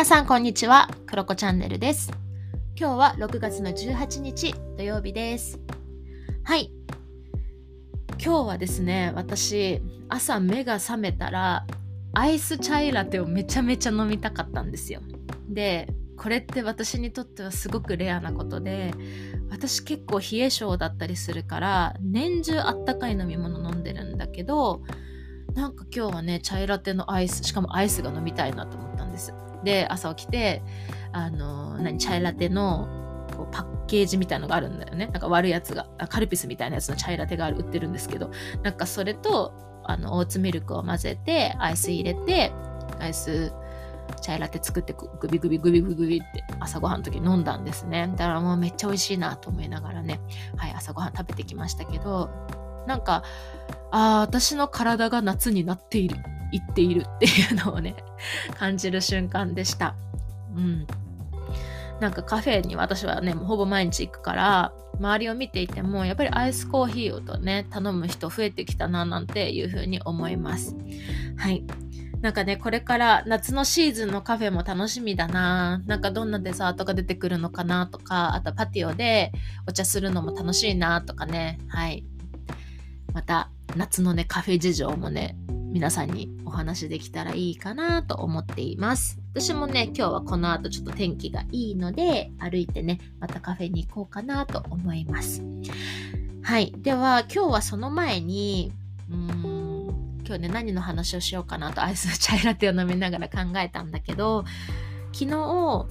[0.00, 2.10] 皆さんこんにちは、クロコチャンネルです。
[2.74, 5.60] 今日は6月の18日土曜日です。
[6.42, 6.72] はい。
[8.12, 11.66] 今日はですね、私、朝目が覚めたら、
[12.14, 15.02] アイスチャイラテをめちゃめちゃ飲みたかったんですよ。
[15.50, 15.86] で、
[16.16, 18.94] これって私にとってはすごくレアなことで、
[19.50, 24.80] 私結構冷え性だったりするから、年中あったかい飲み物飲んでるんだけど、
[25.52, 29.34] なんか今日はね、チャイラテのアイス、しかもアイスが飲みたいなと思ったんです。
[29.64, 30.62] で、朝起きて、
[31.12, 32.88] あの、何、チャイラテの
[33.36, 35.06] こうパッケージみたいのがあるんだよね。
[35.06, 38.30] なんか割るやつが、カルピスみたいなやつのチャイラテがある売ってるんですけど、
[38.62, 39.52] なんかそれと、
[39.84, 42.52] あの、オーツミルクを混ぜて、アイス入れて、
[43.00, 43.52] アイス、
[44.20, 48.12] チャイラテ作ってグビグビグビグビグビって朝ごはんの時飲んだんですね。
[48.16, 50.20] だからもうめっちゃ美味しいなと思いながらね、
[50.56, 52.30] はい、朝ごはん食べてきましたけど、
[52.86, 53.22] なんか、
[53.92, 56.16] ああ、私の体が夏になっている、
[56.52, 57.96] いっているっていうのをね、
[58.58, 59.94] 感じる瞬間でした。
[60.56, 60.86] うん。
[62.00, 70.76] なんかカフェに私はね、ほぼ毎日行くから、周りを見ていても、やっぱりアイスコーヒーをとね、頼む人増えてきたな、なんていうふうに思います。
[71.36, 71.64] はい。
[72.20, 75.82] なんかね、これから夏のシーズンのカフェも楽しみだな。
[75.86, 79.32] なんかどんなデザートが出てくるのかなとか、あとパティオで
[79.66, 81.58] お茶するのも楽しいなとかね。
[81.68, 82.04] はい。
[83.14, 85.36] また夏のね、カフェ事情もね、
[85.70, 89.20] 皆さんにお話できたらいいかなと思っています。
[89.34, 95.44] 私もね、今日はこの後ちょっと天気がいいので、歩いてね、またカフェに行こうかなと思います。
[96.42, 96.74] はい。
[96.78, 98.72] では、今日はその前に、
[99.08, 104.44] うーん、今日ね、何の話をしようかなとアイスチャイラテを飲みながら考えたんだけど、
[105.12, 105.86] 昨日、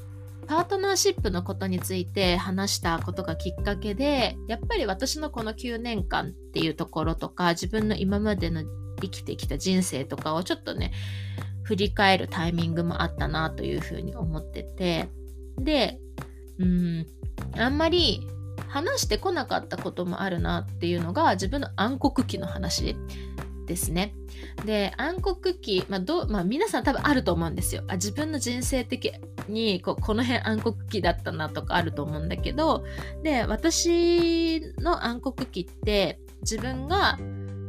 [0.48, 8.64] パートナーシップのことについて話したことがきっかけで、やっぱり私のこの9年間っていうところとか、自分の今までの
[9.02, 10.92] 生きてきた人生とかをちょっとね、
[11.64, 15.10] 振り返るタイミングもあったなというふうに思ってて、
[15.60, 16.00] で、
[16.58, 17.08] うん、
[17.58, 18.28] あんまり
[18.68, 22.96] 話してこなかったこともあるなっていうのが自分の暗黒期の話
[23.66, 24.14] ですね。
[24.66, 27.84] で暗黒期、まあどまあ、皆さん多分あると思うんですよ。
[27.88, 29.12] あ自分の人生的
[29.48, 32.84] にこうこの辺暗黒期だったなとかあると思うんだけど
[33.24, 37.18] で私の暗黒期って自分が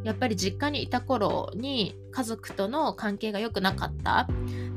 [0.04, 4.28] やっぱり実家にいた頃に家族との関係が良くなかった？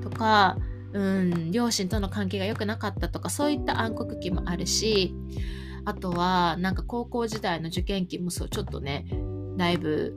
[0.01, 0.57] とか、
[0.91, 5.15] うん、両親との関係が良くなかったとかそういった暗黒期もあるし
[5.85, 9.05] あとはなんか高校時代の受験期もそうちょっとね
[9.57, 10.15] だいぶ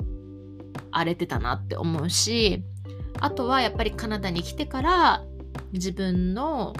[0.90, 2.62] 荒れてたなって思うし
[3.20, 5.24] あとはやっぱりカナダに来てから
[5.72, 6.74] 自分の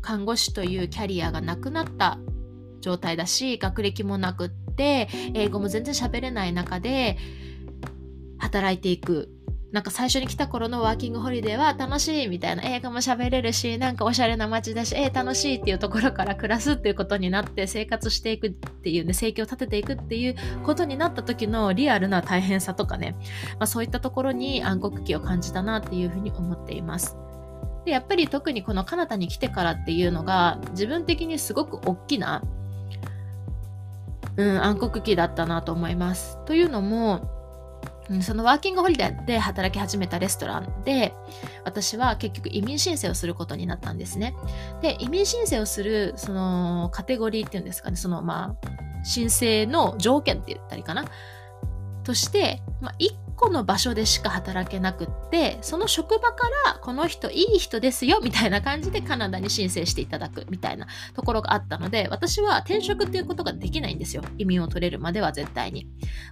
[0.00, 2.18] 看護師というキャリアがなくなった
[2.80, 7.16] 状態だし学歴もなくって英語も全然喋れない中で
[8.44, 9.30] 働いていく
[9.74, 23.16] なんか最初に来た頃のワーキングホリデーは楽しいみたいな映画も喋れるしなんかおしゃれな街だしえー、楽しいっていうところから暮らすっていうことになって生活していくっていうね生計を立てていくっていうことになった時のリアルな大変さとかね、
[23.58, 27.16] まあ、そういったところに暗黒期を感じたなっていうふうに思っています。
[27.84, 32.44] でやっぱり特にこのカナダに来てからっていうのが自分的にすごく大きな、
[34.36, 36.38] うん、暗黒期だったなと思います。
[36.44, 37.43] というのも
[38.20, 41.14] そのワーキングホリデーで働き始めたレストランで
[41.64, 44.34] 私は結局移民申請をすることになったんですね。
[44.82, 51.04] で移民申請をするそのカテゴリーっていうんですかねそのまあ申請の条件って言ったりかな
[52.04, 52.94] として、まあ、
[53.36, 64.22] 個の場所でしか働けなくってその職場からこの人いい人ですよみたいな感じでカナダに申請していただくみたいなところがあったので私は転職っていうことができないんですよ。
[64.38, 65.88] 移民を取れるまでは絶対に。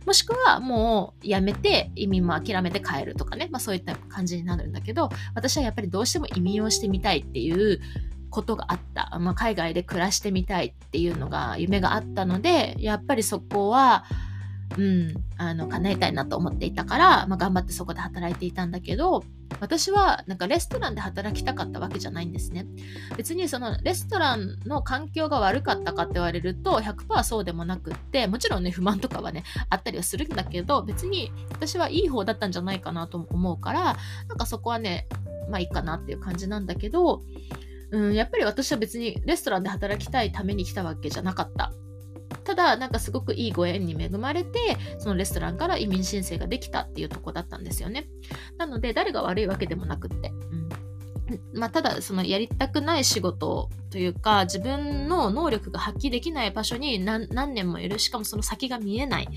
[0.07, 7.81] もしくはもう辞めて移民も諦めて帰るとかね、まあ、そういった感じになるんだけど私はやっぱりどうしても移民をしてみたいっていう
[8.31, 14.05] ことがあった、まあ、海外で暮らしてみたいっていうのが夢があったのでやっぱりそこは
[14.79, 19.23] うん、あの叶えたいなと思っていたから、まあ、頑張ってそこで働いていたんだけど
[19.61, 22.67] 私はなんかレストランで働きたかったわけじゃないんですね。
[23.17, 33.97] 別にそのレストランの環境が悪かったかって言われると100%そうでもなくってもちろんね不満とかはねあったりはするんだけど別に私はいい方だったんじゃないかなと思うから
[34.29, 35.07] なんかそこはね
[35.51, 37.23] まあいいかなっていう感じなんだけど
[37.93, 41.73] うん、やっぱり私は別にレストランで働きたいために来たわけじゃなかった。
[42.45, 48.09] ただなんかすごくいいご縁に恵まれてそのレストランから移民申請ができたっていうとこだったんですよね。
[48.59, 50.69] なので誰が悪いわけでもなくって、うん。
[51.55, 57.99] まあ、ただそのやりたくない仕事というか自分の能力が発揮できない場所に何何年もいる。
[57.99, 59.29] しかもその先が見えない。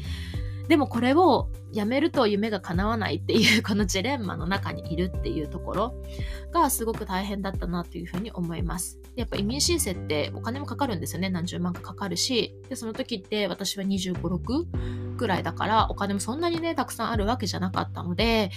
[0.67, 6.03] でもこれをやめると夢が叶わないっていうこのジレンマの中にいるっていうところ
[6.51, 9.00] がすごく大変だったなというふうに思います。
[9.15, 11.29] やっぱ移民申請ってお金もかかるんですよね。
[11.29, 12.56] 何十万かかかるし。
[12.69, 18.51] で、その時って私は25、6ぐらいだからお金もそんなにね、たくさんあるわけじゃなかったので、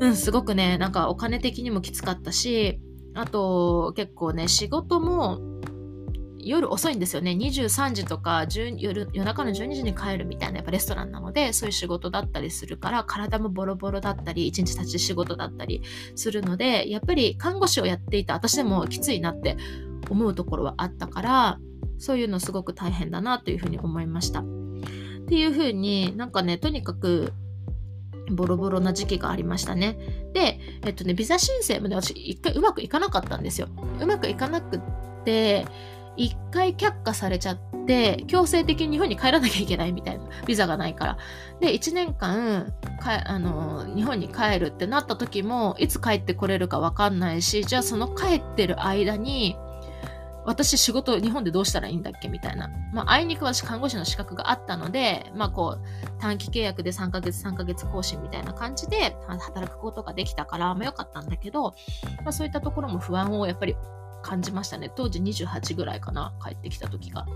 [0.00, 2.80] うん、すごくね、なんかお金的にもきつかったし、
[3.14, 5.38] あと結構ね、仕事も
[6.44, 7.32] 夜遅いんですよね。
[7.32, 15.82] 23時とか夜夜中の12時に帰るみたいなやっぱレストランなので、そういう仕事だったりするから、体もボロボロだったり、一日立ち仕事だったり
[16.14, 19.56] するので、やっぱり看護師をやっていた私でもきついなって
[20.10, 21.58] 思うところはあったから、
[21.98, 24.40] そういうのすごく大変だなというふうに思いました。
[24.40, 24.44] っ
[25.26, 27.32] ていうふうになんかね、とにかく
[28.30, 29.98] ボロボロな時期がありましたね。
[30.32, 33.68] で、えっとね、ビザ申請もね、私一回うまくいかなかったんですよ。
[34.00, 34.80] うまくいかなくっ
[35.24, 35.66] て、
[36.16, 41.18] 一回却下されちゃって、強制的に日本に帰らなきゃいけないみたいな、ビザがないから。
[41.60, 42.72] で、1年間、
[43.26, 49.56] あの、日本に帰るってなった時も、いつ帰ってこれるかわかんないし、じゃあその帰ってる間に、
[50.46, 52.68] 私仕事日本でどうしたらいいんだっけみたいな。
[52.92, 61.74] まあ、あいにく私看護師の資格があったので、まあこう、短期契約で3ヶ月3ヶ月更新みたいな感じで働くことができたから、まあ良かったんだけど、
[62.24, 63.74] まあそういったところも不安をやっぱり
[64.24, 64.90] 感じましたね。
[64.96, 67.26] 当時28ぐらいかな、帰ってきた時が。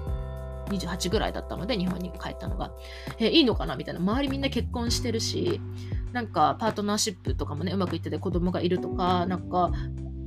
[0.70, 2.72] 28ぐらいだったので、日本に帰ったのが。
[3.18, 4.00] え、いいのかなみたいな。
[4.00, 5.60] 周りみんな結婚してるし、
[6.12, 9.70] なんかパートナーシップとかもね、うまくいってて子供がいるとか、なんか、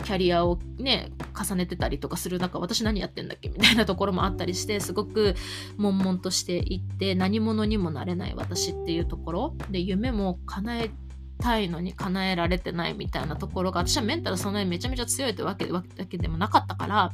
[0.04, 5.36] キャリアをね、重ねてたりとかする中、私何やってんだっけみたいなところもあったりして、すごく
[5.78, 10.92] 悶々としていって、何者にもなれない私っていうところで、夢も叶え
[11.42, 17.12] たいのに叶えられてないみたいなところが私はメンタルそんなにめちゃめちゃ強いってわけわけでもなかったから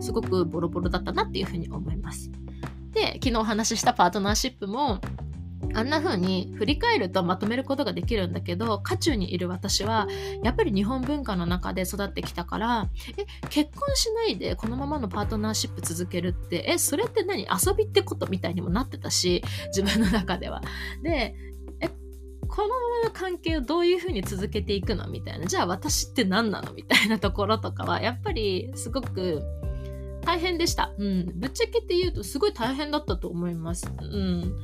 [0.00, 2.30] すごくボロボロだったなっていうふうに思います。
[2.92, 5.00] で昨日お話ししたパートナーシップも
[5.72, 10.06] あんな風に振り返るとまとめることができるんだけど渦中にいる私は
[10.42, 12.88] やっぱり日本文化の中で育ってきたから
[13.18, 17.42] え結婚しないでこのままのパートナーシップ続けるってえそれって何？
[17.44, 19.42] 遊びってことみたいにもなってたし
[19.74, 20.62] 自分の中では。
[21.02, 21.34] で
[22.54, 29.42] このままの関係をどういうふうに続けていくのみたいなじゃあ私って何なのみたいなところとかはやっぱりすごく
[30.24, 30.92] 大変でした。
[30.96, 31.32] うん。
[31.34, 33.86] ぶっちゃけて言うとすごい大変だったと思います。
[34.00, 34.56] うん。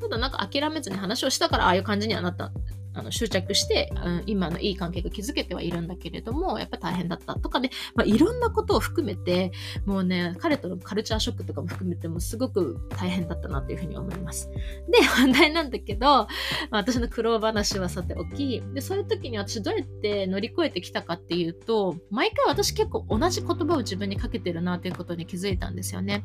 [0.00, 2.52] ただなんか諦めずに話をしたからああいう感じにはなった
[2.94, 9.52] あの執着して、うん、今のいい関係が築けてはいるんだけれども、やっぱ大変だったとかで、まあ、いろんなことを含めて、
[9.86, 14.50] もうね、彼とのカルチャーショックとかも含めてもすごく大変だったなっていうふうに思います。
[14.90, 16.26] で、 本題なんだけど、ま
[16.72, 26.24] あ、私の苦労話はさておき、で、そういう時に私どうやって乗り越えてきたかっていうと、毎回私結構同じ言葉を自分にかけてるなということに気づいたんですよね。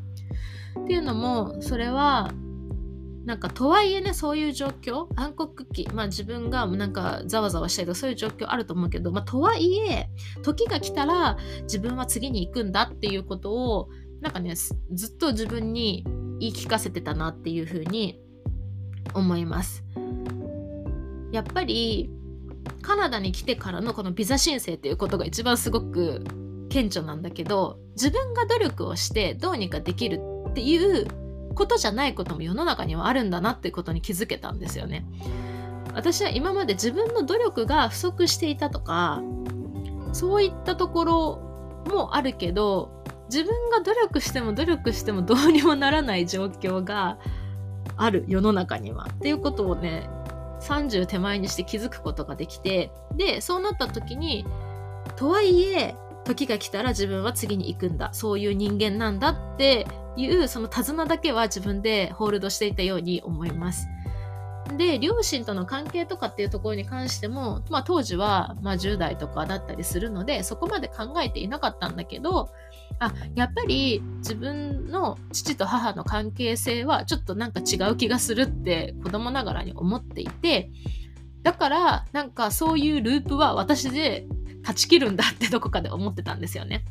[0.79, 2.31] っていうのも、それは、
[3.27, 10.07] なんかとはいえねそういう状況暗黒期まあ自分がなんかざわざわしたりとかそういう状況あると思うけど、まあ、とはいえ
[10.43, 13.89] 時が来たら自分は次に行くんだっていうことを
[14.21, 14.77] なんかねず
[15.13, 16.05] っと自分に
[16.39, 18.17] 言い聞かせてたなっていうふうに
[19.13, 19.83] 思います。
[21.33, 22.09] やっぱり
[22.81, 26.23] カナダに来てからのこのビザ申請っていうことが一番すごく
[26.69, 31.26] 顕著なんだけど自分が努力をしてどうにかできるっていう
[31.57, 35.05] ことじゃないことも世の中にはあるんだなっていうことに気づけたんですよね。
[35.93, 39.21] 私は今まで自分の努力が不足していたとか
[40.13, 47.17] そういったところもあるけど自分が努力しても努力してもどうにもならない状況が
[47.95, 50.07] ある世の中にはっていうことをね
[50.61, 54.45] 30手前にして気づくことができてでそうなった時に
[55.15, 55.95] とはいえ
[56.27, 63.87] 時が来たら自分は次に行くんだそういう人間なんだっていうその手綱だけは自分でホールドしていたように思います。
[64.75, 72.49] で両親との関係とかっていうところに関しても、まあ、当時はま10代とかだったりするのでそこまで考えていなかったんだけど
[72.99, 80.69] あやっぱり自分の父と母の関係性はちょっとなんか違う気がするって子供ながらに思っていて
[81.43, 84.27] だからなんかそういうループは私で
[84.67, 86.83] 断ち切るんだってどこかで思ってたんですよね。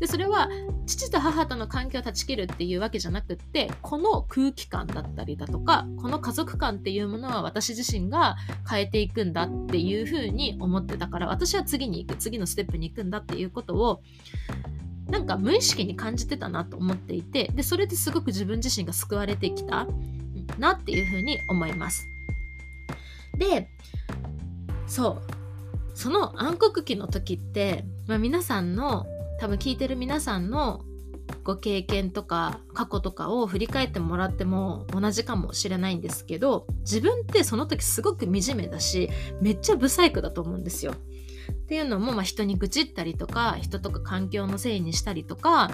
[0.00, 0.48] でそれは
[0.86, 8.36] 父と母との関係を断ち切るっていうわけじゃなくってこの空気感だったりだとかこの家族感っていうものは私自身が
[8.68, 14.02] 変えていくんだっていうふうに思ってたから私は次に行く次のステップに行くんだっていうことを
[15.08, 19.86] なんか無意識に感じてたなと思っていてでそれですごく自分自身が救われてきた
[20.58, 22.08] なっていうふうに思います。
[23.38, 23.68] で
[24.88, 25.39] そう
[25.94, 29.06] その暗黒期の時って、まあ、皆さんの
[29.38, 30.84] 多分聞いてる皆さんの
[31.44, 39.08] ご経験とか過去とかを振り返ってもらっても同じかもしれないんですけど自分ってその時すごく惨めだし
[39.40, 40.94] めっちゃ不細工だと思うんですよ。
[41.70, 45.70] っていうのも、まあ、人に愚痴ったりとか人とか環境のせいにしたりとか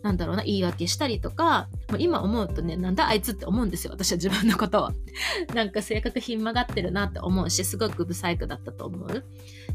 [0.00, 4.92] なんだろうな言い訳したりとかもう今思うとねなんだあいつって思うんですよ私は自分のことは。
[5.52, 9.24] なんか性格ひん曲がってるなって思うしすごくブサイクだったと思う。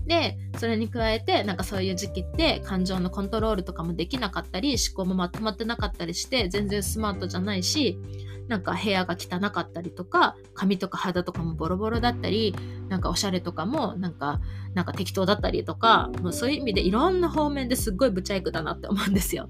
[0.07, 7.99] でそれに加えてなんかそういう時期って感情のコントロールとかもできなかったり思考もまとまってなかったりして全然スマートじゃないし
[8.47, 12.55] なんか部屋が汚かったりとか髪とか肌とかもボロボロだったり
[12.89, 14.39] なんかおしゃれとかもなんか
[14.73, 19.49] なんか適当だったりとかもうそういう意味でいろんな方面ですっごいブチャイクだなって思うんですよ。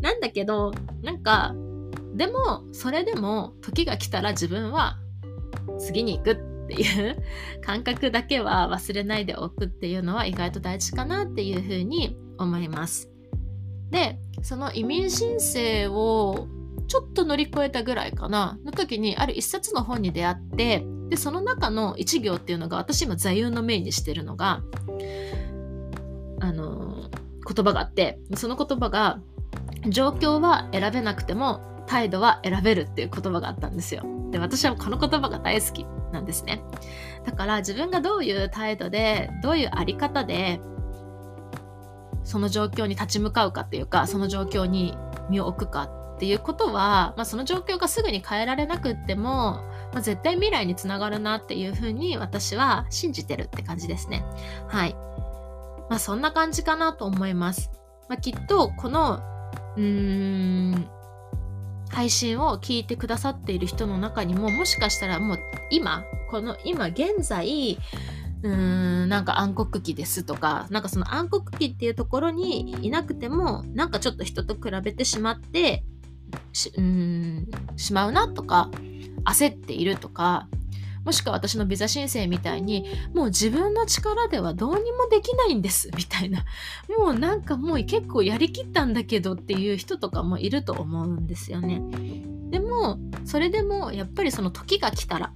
[0.00, 0.72] なんだけど
[1.02, 1.54] なんか
[2.14, 4.98] でもそれでも時が来たら自分は
[5.78, 6.36] 次に行くっ
[6.68, 7.22] ていう
[7.62, 13.10] 感覚だけは忘れないでおくっていうのは意外と大事かなっていうふうに思います。
[13.90, 16.48] でその移民申請を
[16.88, 24.62] ちょっと乗り越えたぐらいかなの時にある一冊の本に出会ってでその中の一行っていうのが私今座右の銘にしてるのが
[26.44, 27.10] あの
[27.46, 29.20] 言葉があってその言葉が
[29.88, 34.04] 状況は選べなくても態度は選べるっていう言葉があったんですよ。
[34.30, 36.62] で私はこの言葉が大好きなんですね。
[37.24, 40.60] だから自分がどういう態度でどういうあり方で
[42.24, 44.96] その状況に立ち向かうかっていうかその状況に
[45.30, 45.84] 身を置くか
[46.16, 54.24] っていうことは、まあ、その状況がすぐに変えられなくっても、まあ、絶対未来につながるなっていうふうに私は信じてるって感じですね。
[54.68, 54.96] はい。
[55.94, 57.70] まあそんな感じかなと思います。
[58.08, 59.20] まあ、きっとこの
[59.76, 60.88] うーん
[61.88, 65.38] 配信を聞いてくださっている人の中にももしかしたらもう
[65.70, 67.78] 今この今現在
[68.42, 75.84] うーんなんか暗黒期ですとかなんかその暗黒期っていうところにいなくてもなんかちょっと人と比べてしまって
[76.52, 78.68] しうんしまうなとか
[79.26, 80.48] 焦っているとか
[81.04, 86.44] もしくは私のビザ申請みたいにもう自分の力ではどうにもできないんですみたいな。
[86.98, 91.82] もうなんかもう結構やりきったんだけどっていう人とかもいると思うんですよね。
[92.50, 95.32] でもそれでもやっぱりその時が来たら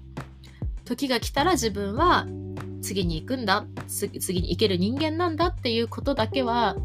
[0.85, 2.27] 時が来たら自分は
[2.81, 6.77] 次に行くんだ次に行ける人間なんだっていうことだけは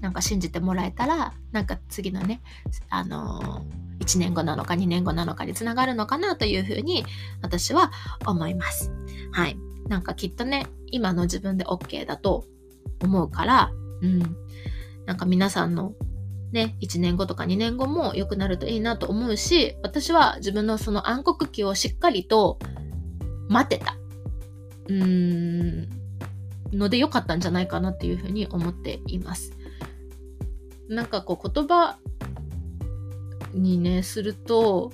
[0.00, 2.42] なんか信じてもらえたらなんか次のね
[2.90, 7.04] あのー、1年後なのか2年後なのかにつながるのかなというふうに
[7.42, 7.90] 私は
[8.26, 8.92] 思います。
[9.32, 9.56] はい。
[9.88, 12.44] なんかきっとね今の自分で OK だと
[13.02, 14.36] 思うからうん
[15.06, 15.94] なんか皆さんの
[16.52, 22.58] ね、1年後とか2年後も良くなるといいなと思うし、私は自分のその暗黒期をしっかりと
[23.48, 23.96] 待てた。
[24.88, 25.88] うーん、
[26.72, 29.52] ので良かったんじゃないかなっていうふうに思っています。
[30.88, 31.96] なんかこう言葉
[33.54, 34.92] にねすると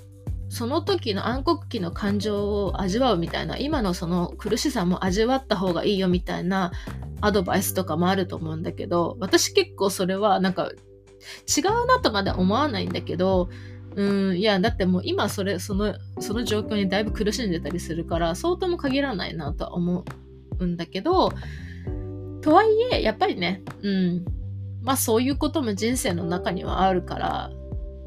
[0.49, 6.73] その時の暗黒期の感情を味わうみたいな今のその苦しさも味わった方がいいよみたいな
[7.21, 10.71] アドバイスとかもあると思うんだけど私結構それはなんか
[11.57, 13.51] 違うなとまで思わないんだけど
[13.97, 20.05] うんいやだってもう今それそのその状況にだいぶ苦しんでたりするから相当も限らないなとは思
[20.59, 21.33] うんだけど
[22.41, 24.25] とはいえやっぱりねうん
[24.83, 27.51] まあそういうことも人生の中にはあるから、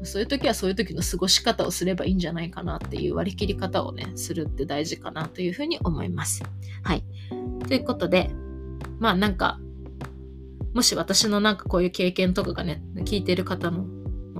[0.04, 6.42] そういう時はそういう時の過ごし方をすればいいんじゃないかなっていう割り切り方をね、するって大事かなというふうに思います。
[6.82, 7.04] はい。
[7.68, 8.30] ということで、
[8.98, 9.60] まあなんか、
[10.74, 13.70] もし私のなんかこういう経験とかがね、聞いてる方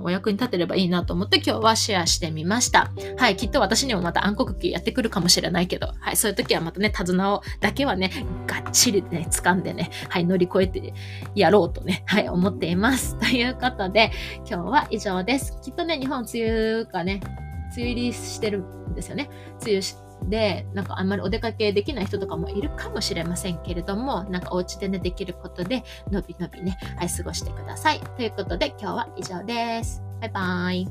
[0.03, 2.91] のお役に立てればいいなと思って今日はシェアしてみました。
[3.17, 8.11] はい、きっと私にもまた暗黒期やってくるかもしれないけど、はい、そういう時はまたね、手綱をだけはね、
[8.45, 10.93] がっちりね、掴んでね、はい、乗り越えて
[11.35, 13.17] やろうとね、はい、思っています。
[13.19, 14.11] ということで、
[14.49, 15.59] 今日は以上です。
[15.61, 17.21] きっとね、日本梅雨がね、
[17.75, 19.29] 梅雨入りしてるんですよね。
[19.61, 19.81] 梅雨
[20.29, 27.99] でなんかあんまりお出かけできない人とかもいるかもしれませんけれどもなんかお家でねできることでのびのびね、はい、過ごしてください。
[27.99, 30.01] ということで今日は以上です。
[30.21, 30.87] バイバーイ。